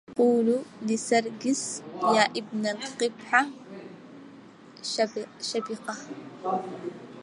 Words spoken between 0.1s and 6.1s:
قولوا لسرجس يا ابن القحبة الشبقه